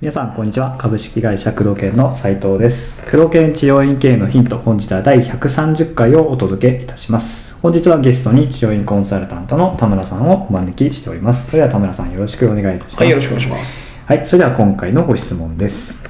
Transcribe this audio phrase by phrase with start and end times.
[0.00, 0.76] 皆さんこんにちは。
[0.78, 3.00] 株式会社工藤研の斉藤です。
[3.02, 7.54] 工藤研治療院経営のヒント本日は第130回をお届けいたします。
[7.62, 11.50] 本日はゲストに治療院コンサルタントの田村さんをお招きしております。
[11.50, 13.02] それでは田村さんよろしくお願いいたします。
[13.02, 13.98] はい、よろしくお願いします。
[14.06, 16.02] はい、それでは今回のご質問です、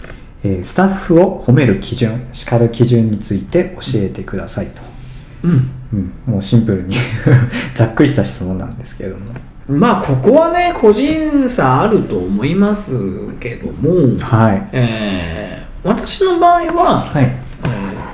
[0.42, 4.87] えースタッフを褒める基準叱る基準について教えてくださいと、
[5.44, 5.70] うん。
[5.92, 6.96] うん、もうシンプルに
[7.74, 9.22] ざっくりした質問なんですけれども。
[9.68, 12.92] まあ、ここはね、個人差あると思います
[13.38, 14.68] けども、はい。
[14.72, 17.24] えー私の場合は、はい。
[17.24, 17.26] え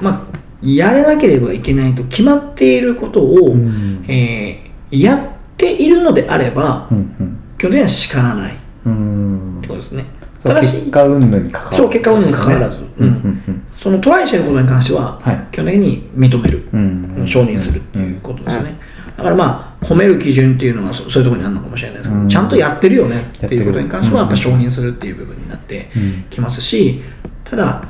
[0.01, 5.21] ーまあ、やらなければいけないと決まっていることを、うんえーやっ
[5.57, 8.53] ているのであれば、うん基本的には叱らない。
[8.53, 8.57] っ
[8.87, 8.93] うん。
[8.93, 10.05] うんてことですね。
[10.43, 11.77] そうただし結、果云々に関わる。
[11.79, 12.77] そう結果云々に関わらず。
[12.99, 13.07] うん。
[13.09, 15.47] うんそのトライしていることに関しては、はい。
[15.53, 16.69] 基本的に認める。
[16.73, 17.15] うん。
[17.19, 18.79] うん承認するっていうことですよね。
[19.17, 22.29] だからまあ、褒める基準っていうのはそそういうところにあるのかもしれないですけど、うん。
[22.29, 23.21] ちゃんとやってるよね。
[23.45, 26.25] っていうことに関しては、ややっぱ承認するっていう部分になってうん。
[26.31, 27.01] きますし、
[27.45, 27.85] ただ、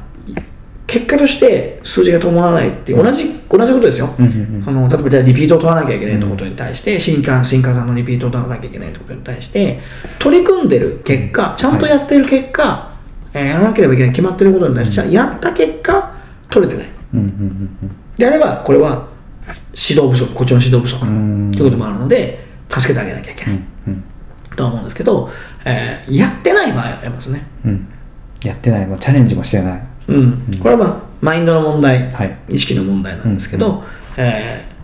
[0.87, 4.15] 結果として数字が伴わないっていう、同じ、同じことですよ。
[4.19, 4.63] うんうんうん。
[4.65, 9.81] その例えばじゃあリピートを取らなきゃいけないってことに対して、新刊、新刊さんのリピートを取らなきゃいけないってことに対して、
[10.19, 12.94] 取り組んでる結果、ちゃんとやってる結果、えー
[13.41, 16.13] やらなければいけない決まってることに対して、やった結果、
[16.51, 16.89] 取れてない。
[18.17, 19.09] であれば、これは
[19.73, 24.05] 指導不足、こっちの指導不足とうんいうこともあるので、助けてあげなきゃいけない、うんうん
[24.57, 25.31] とは思うんですけど、
[25.65, 27.45] えーやってない場合はありますね。
[27.65, 27.89] うん
[28.43, 30.59] やってないもうチャレンジもしてないうん。
[30.61, 33.83] これはまあ、マインドの問題、はい意識の問題なんですけど、
[34.17, 34.75] えー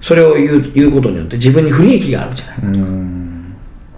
[0.00, 2.56] それを言う言うことによって自分に不利益があるじゃない。
[2.62, 3.54] うん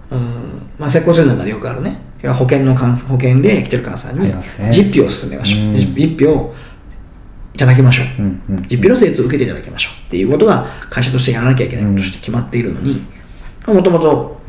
[0.09, 0.61] うん。
[0.79, 2.01] まあ、接骨院なんかでよくあるね。
[2.23, 4.33] 保険の患保険で来てる患者さんに
[4.71, 5.59] 実費を進めましょう。
[5.61, 5.73] うん。
[5.95, 6.53] 実費を
[7.53, 8.21] いただきましょう。
[8.21, 13.01] うんうん実費の施術を受けていただきましょうっていうことが会社としてやらなきゃいけないこととして決まっているのに、
[13.67, 14.39] もともと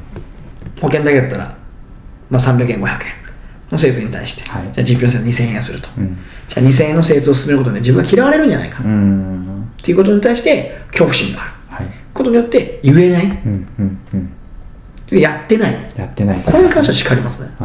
[0.80, 1.56] 保険だけだったら、
[2.30, 2.98] まあ、300円、500円
[3.70, 4.62] の施術に対して、はい。
[4.74, 5.88] じゃあ実費の施術2000円すると。
[5.98, 6.16] うん。
[6.48, 8.82] じゃあ2000円の施術を進めることで自分が嫌われるんじゃないか。
[8.82, 11.52] うっんていうことに対して恐怖心がある。
[11.68, 11.86] はい。
[12.14, 14.32] ことによって言えない、うんうんうん
[15.10, 15.90] やってない。
[15.96, 17.48] やってないこれに関しては叱りますね。
[17.60, 17.64] う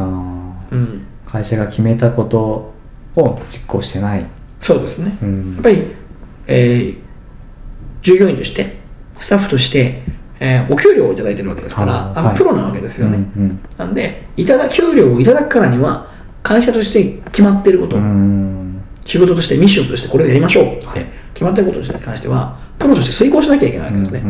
[0.76, 1.06] ん。
[1.26, 2.72] 会社が決めたこと
[3.16, 4.24] を実行してない
[4.60, 5.16] そうですね。
[5.22, 5.86] うんやっぱり、
[6.46, 6.96] えー
[8.02, 8.76] 従業員として、
[9.18, 10.02] スタッフとして、
[10.38, 13.16] えーお給料をいただいてるわけですから、あのはいプロなわけですよね。
[13.36, 16.08] うんうんなんで、いただ給料をいただくからには、
[16.42, 24.22] 会社として決まっていること、うん仕事として、ミッションとしてこれをやりましょうってはい決まっていることに関しては、プロとして遂行しなきゃいけないわけですね。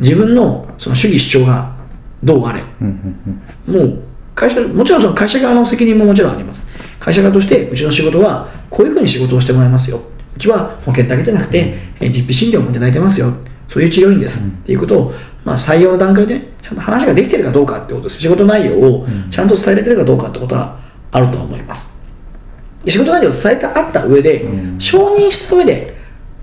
[0.00, 1.74] 自分のその主義主張が
[2.22, 4.02] どうあれ、うんうんもう
[4.34, 6.66] 会社、もちろんその会社側の責任ももちろんあります。
[6.98, 10.00] 会社側として、うちの仕事はこういうふうに仕事をしてもらいますよ。
[10.34, 13.32] うちは保険だけじゃなくて、えー実費診療もいただいてますよ。
[13.68, 14.40] そういう治療院です。
[14.46, 18.20] っていうことを、まあ、採用の段階でね、ちゃんと話ができてるかどうかってことです。
[18.20, 20.78] 仕事内容をちゃんと伝えれてるかどうかってことは
[21.10, 21.92] あると思います。
[22.84, 25.96] で仕事内容を伝えてあった上で、うん承認した上で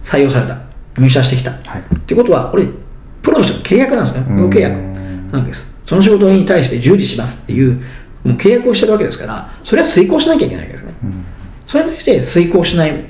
[0.05, 0.57] 採用された。
[0.97, 1.51] 入社してきた。
[1.51, 2.65] はいっていうことは、これ、
[3.21, 4.25] プロとしての契約なんですね。
[4.29, 4.88] うん契約
[5.31, 5.73] なわけです。
[5.85, 7.81] その仕事に対して従事しますっていう、
[8.23, 10.93] もう契約をしてるわけですから、それは遂行しなきゃいけないわけですね。
[11.03, 11.25] うん。
[11.65, 13.05] それに対して遂行しない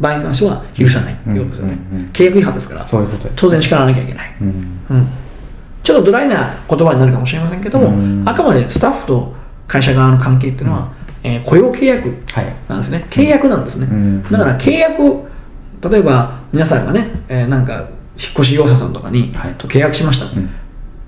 [0.00, 1.14] 場合に関しては許さない。
[1.14, 1.78] っていうですよね。
[1.92, 1.98] うん。
[1.98, 2.04] うん。
[2.04, 4.34] うん契約違反ですから、そういう当然叱らなきゃいけない。
[4.40, 4.48] うん。
[4.90, 5.08] うん。
[5.82, 8.22] ちょっとドライな言葉になるかもしれませんけども、うん。
[8.26, 9.34] あくまでスタッフと
[9.68, 10.92] 会社側の関係っていうのは、
[11.22, 12.56] えー雇用契約はい。
[12.68, 13.06] なんですね。
[13.10, 13.88] 契約なんですね。
[13.90, 14.22] うん。
[14.22, 15.02] だから契約、
[15.90, 17.88] 例えば皆さんがね、えーなんか
[18.18, 19.54] 引っ越し業者さんとかに、はい。
[19.54, 20.48] と契約しました、うん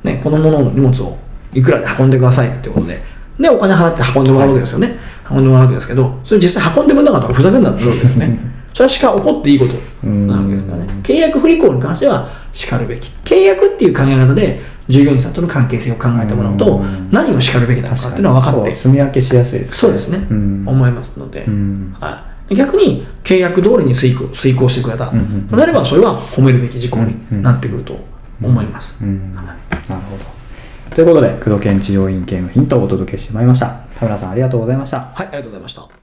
[0.04, 0.20] ね。
[0.22, 1.16] このものの荷物を
[1.52, 3.02] いくらで運んでくださいってことで、
[3.38, 4.98] で、お金払って運んでもらうわけですよね。
[5.30, 8.38] 運んでもらうわけですけど、それ実際運んでくれなかったらふざけんなってなるわけですよね。
[8.72, 10.06] それはしか起こっていいこと。
[10.06, 10.84] なわけですからね。
[10.84, 11.00] うん。
[11.00, 13.12] 契約不履行に関しては叱るべき。
[13.24, 18.74] 契約っていう考え方で、従業員さんとの関係性を考えてもらうとうん、何を叱るべきなのかっていうのは分かって。
[18.74, 20.64] そう住み分けしやすいですそうですね、うん。
[20.66, 21.96] 思いますので、うん。
[22.00, 25.12] はい、逆に契約通りに遂行遂行してくれた。
[25.50, 27.98] となれば、それは褒めるべき事項になってくると
[28.42, 28.96] 思います。
[29.02, 29.34] うん。
[29.34, 29.46] はい。
[29.46, 30.24] なるほど。
[30.94, 33.68] ということで工藤研治療院系のヒントをお届けしてまいりました。
[33.98, 35.00] 田村さんありがとうございました。
[35.14, 35.97] はい、ありがとうございました。